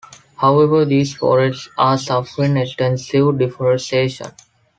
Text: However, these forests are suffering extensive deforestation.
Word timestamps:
However, 0.37 0.83
these 0.83 1.13
forests 1.13 1.69
are 1.77 1.95
suffering 1.95 2.57
extensive 2.57 3.37
deforestation. 3.37 4.31